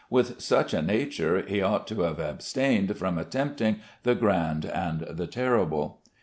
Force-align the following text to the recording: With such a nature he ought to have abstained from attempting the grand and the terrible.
With 0.09 0.41
such 0.41 0.73
a 0.73 0.81
nature 0.81 1.43
he 1.45 1.61
ought 1.61 1.85
to 1.89 1.99
have 2.01 2.17
abstained 2.19 2.97
from 2.97 3.19
attempting 3.19 3.81
the 4.01 4.15
grand 4.15 4.65
and 4.65 5.01
the 5.01 5.27
terrible. 5.27 5.99